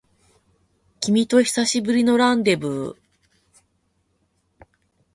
[0.99, 4.65] 君と久しぶりのランデブー